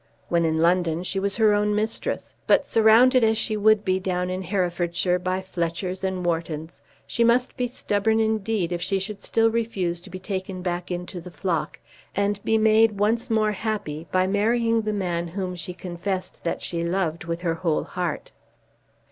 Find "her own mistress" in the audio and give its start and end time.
1.37-2.33